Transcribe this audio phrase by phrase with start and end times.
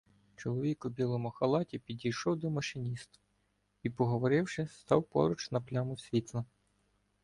[0.35, 3.19] Чоловік у білому халаті підійшов до машиніста
[3.83, 6.45] і, поговоривши, став поруч на пляму світла.